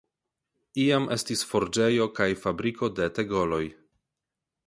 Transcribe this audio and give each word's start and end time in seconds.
Iam 0.83 1.03
estis 1.15 1.43
forĝejo 1.49 2.09
kaj 2.19 2.27
fabriko 2.47 2.91
de 3.01 3.09
tegoloj. 3.19 3.63